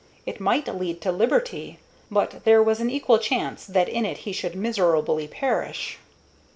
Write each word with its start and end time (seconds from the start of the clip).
It 0.25 0.39
might 0.39 0.67
lead 0.67 0.99
to 1.01 1.11
liberty, 1.11 1.77
but 2.09 2.43
there 2.43 2.63
was 2.63 2.79
an 2.79 2.89
equal 2.89 3.19
chance 3.19 3.65
that 3.67 3.87
in 3.87 4.03
it 4.03 4.17
he 4.25 4.31
should 4.31 4.55
miserably 4.55 5.27
perish. 5.27 5.99